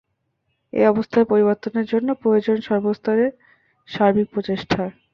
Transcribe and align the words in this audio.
এই 0.73 0.85
অবস্থার 0.87 1.29
পরিবর্তনের 1.31 1.85
জন্য 1.85 2.09
প্রয়োজন 2.21 2.57
সর্বস্তরে 2.67 3.25
সার্বিক 3.87 4.27
প্রচেষ্টা। 4.33 4.81